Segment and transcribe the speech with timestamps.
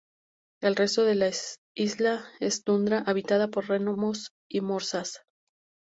[0.63, 1.31] El resto de la
[1.75, 5.21] isla es tundra habitada por renos y morsas.